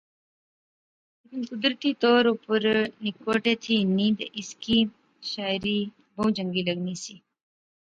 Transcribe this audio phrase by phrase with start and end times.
[1.23, 2.59] لیکن قدرتی طور پر
[3.03, 4.07] نکوٹے تھی ہنی
[4.39, 4.77] اس کی
[5.31, 5.79] شاعری
[6.15, 7.15] بہوں چنگی لغنی سی